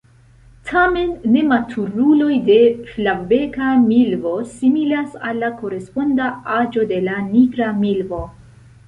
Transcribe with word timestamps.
Tamen 0.67 1.11
nematuruloj 1.33 2.31
de 2.47 2.55
Flavbeka 2.93 3.67
milvo 3.83 4.31
similas 4.55 5.13
al 5.29 5.39
la 5.45 5.51
koresponda 5.61 6.31
aĝo 6.55 6.87
de 6.95 6.99
la 7.11 7.21
Nigra 7.29 7.69
milvo. 7.85 8.23